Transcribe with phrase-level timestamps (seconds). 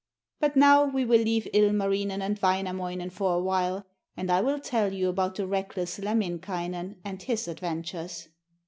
[0.39, 3.85] But now we will leave Ilmarinen and Wainamoinen for a while,
[4.17, 8.27] and I will tell you about the reckless Lemminkainen and his adventures.'